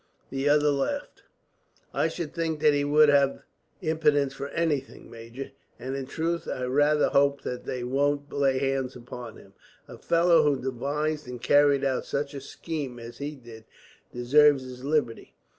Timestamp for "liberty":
14.83-15.35